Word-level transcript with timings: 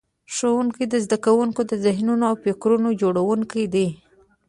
ښوونکي 0.35 0.85
د 0.89 0.93
زده 1.05 1.17
کوونکو 1.25 1.61
د 1.67 1.71
ذهنونو 1.85 2.23
او 2.29 2.35
فکرونو 2.43 2.89
جوړونکي 3.01 3.63
دي. 3.73 3.87